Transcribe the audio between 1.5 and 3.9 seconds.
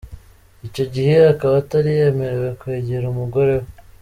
Atari yemerewe kwegera umugore we.